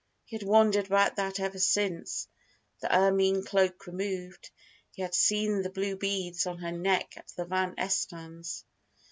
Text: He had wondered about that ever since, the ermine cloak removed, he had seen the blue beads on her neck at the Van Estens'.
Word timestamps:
He 0.25 0.35
had 0.35 0.41
wondered 0.47 0.87
about 0.87 1.17
that 1.17 1.39
ever 1.39 1.59
since, 1.59 2.27
the 2.79 2.91
ermine 2.91 3.43
cloak 3.45 3.85
removed, 3.85 4.49
he 4.89 5.03
had 5.03 5.13
seen 5.13 5.61
the 5.61 5.69
blue 5.69 5.95
beads 5.95 6.47
on 6.47 6.57
her 6.57 6.71
neck 6.71 7.13
at 7.17 7.27
the 7.37 7.45
Van 7.45 7.75
Estens'. 7.77 8.65